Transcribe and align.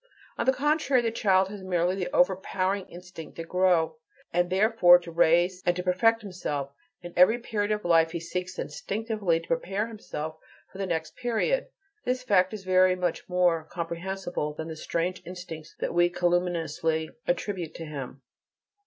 On 0.35 0.47
the 0.47 0.51
contrary, 0.51 1.03
the 1.03 1.11
child 1.11 1.49
has 1.49 1.61
merely 1.61 1.93
the 1.95 2.09
overpowering 2.11 2.87
instinct 2.87 3.35
to 3.35 3.43
"grow," 3.43 3.97
and 4.33 4.49
therefore 4.49 4.97
to 4.97 5.11
raise 5.11 5.61
and 5.63 5.75
to 5.75 5.83
perfect 5.83 6.23
himself; 6.23 6.71
in 7.03 7.13
every 7.15 7.37
period 7.37 7.71
of 7.71 7.85
life 7.85 8.09
he 8.11 8.19
seeks 8.19 8.57
instinctively 8.57 9.39
to 9.39 9.47
prepare 9.47 9.85
himself 9.85 10.37
for 10.71 10.79
the 10.79 10.87
next 10.87 11.15
period. 11.15 11.67
This 12.03 12.23
fact 12.23 12.51
is 12.51 12.63
very 12.63 12.95
much 12.95 13.29
more 13.29 13.63
comprehensible 13.65 14.55
than 14.55 14.69
the 14.69 14.75
strange 14.75 15.21
instincts 15.23 15.75
we 15.91 16.09
calumniously 16.09 17.11
attribute 17.27 17.75
to 17.75 17.85
him. 17.85 18.23